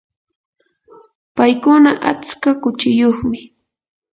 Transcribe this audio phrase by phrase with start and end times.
[1.35, 3.39] paykuna atska kuchiyuqmi.